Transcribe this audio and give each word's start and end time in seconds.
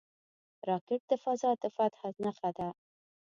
راکټ 0.69 1.01
د 1.11 1.13
فضا 1.23 1.51
د 1.61 1.63
فتح 1.75 2.01
نښه 2.23 2.49
ده 2.57 2.67